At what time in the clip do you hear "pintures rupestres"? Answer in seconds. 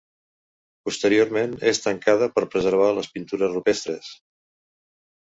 3.19-4.09